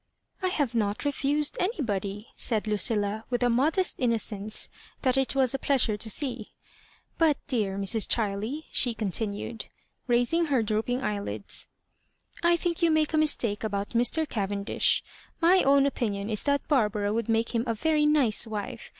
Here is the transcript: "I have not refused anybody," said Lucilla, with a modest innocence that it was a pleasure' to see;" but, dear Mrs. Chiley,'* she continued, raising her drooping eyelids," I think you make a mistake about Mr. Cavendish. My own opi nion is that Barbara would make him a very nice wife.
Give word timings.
"I 0.41 0.47
have 0.47 0.73
not 0.73 1.05
refused 1.05 1.57
anybody," 1.59 2.29
said 2.35 2.65
Lucilla, 2.65 3.23
with 3.29 3.43
a 3.43 3.51
modest 3.51 3.97
innocence 3.99 4.67
that 5.03 5.15
it 5.15 5.35
was 5.35 5.53
a 5.53 5.59
pleasure' 5.59 5.95
to 5.95 6.09
see;" 6.09 6.47
but, 7.19 7.37
dear 7.45 7.77
Mrs. 7.77 8.07
Chiley,'* 8.09 8.63
she 8.71 8.95
continued, 8.95 9.67
raising 10.07 10.45
her 10.45 10.63
drooping 10.63 11.03
eyelids," 11.03 11.67
I 12.43 12.55
think 12.55 12.81
you 12.81 12.89
make 12.89 13.13
a 13.13 13.17
mistake 13.19 13.63
about 13.63 13.89
Mr. 13.89 14.27
Cavendish. 14.27 15.03
My 15.39 15.61
own 15.61 15.83
opi 15.83 16.09
nion 16.09 16.31
is 16.31 16.41
that 16.45 16.67
Barbara 16.67 17.13
would 17.13 17.29
make 17.29 17.53
him 17.53 17.63
a 17.67 17.75
very 17.75 18.07
nice 18.07 18.47
wife. 18.47 18.89